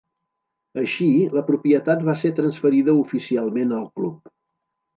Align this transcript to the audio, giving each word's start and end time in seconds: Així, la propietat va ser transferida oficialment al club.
Així, 0.83 1.09
la 1.39 1.43
propietat 1.49 2.01
va 2.09 2.17
ser 2.23 2.33
transferida 2.41 2.99
oficialment 3.05 3.79
al 3.81 3.87
club. 4.01 4.37